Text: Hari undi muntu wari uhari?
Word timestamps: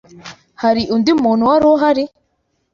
Hari 0.61 0.83
undi 0.95 1.11
muntu 1.23 1.43
wari 1.49 1.65
uhari? 1.73 2.03